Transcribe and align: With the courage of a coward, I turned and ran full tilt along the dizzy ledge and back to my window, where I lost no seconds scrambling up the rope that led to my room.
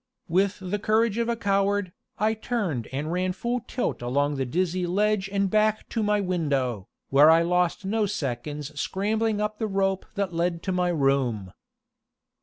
With 0.27 0.57
the 0.59 0.79
courage 0.79 1.19
of 1.19 1.29
a 1.29 1.35
coward, 1.35 1.91
I 2.17 2.33
turned 2.33 2.87
and 2.91 3.11
ran 3.11 3.33
full 3.33 3.59
tilt 3.67 4.01
along 4.01 4.33
the 4.33 4.47
dizzy 4.47 4.87
ledge 4.87 5.29
and 5.31 5.47
back 5.47 5.87
to 5.89 6.01
my 6.01 6.19
window, 6.19 6.87
where 7.11 7.29
I 7.29 7.43
lost 7.43 7.85
no 7.85 8.07
seconds 8.07 8.79
scrambling 8.81 9.39
up 9.39 9.59
the 9.59 9.67
rope 9.67 10.07
that 10.15 10.33
led 10.33 10.63
to 10.63 10.71
my 10.71 10.89
room. 10.89 11.53